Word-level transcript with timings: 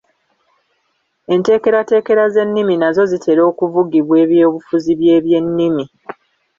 Enteekerateekera 1.33 2.23
z’ennimi 2.33 2.75
nazo 2.81 3.03
zitera 3.11 3.41
okuvugibwa 3.51 4.15
eby’obufuzi 4.23 4.91
by’ebyennimi 4.99 5.85